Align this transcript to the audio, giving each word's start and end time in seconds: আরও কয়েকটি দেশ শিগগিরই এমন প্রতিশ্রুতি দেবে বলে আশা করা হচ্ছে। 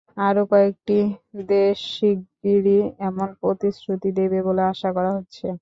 আরও 0.17 0.41
কয়েকটি 0.51 0.97
দেশ 1.49 1.77
শিগগিরই 1.93 2.77
এমন 3.01 3.29
প্রতিশ্রুতি 3.41 4.09
দেবে 4.19 4.39
বলে 4.47 4.61
আশা 4.71 4.89
করা 4.95 5.11
হচ্ছে। 5.17 5.47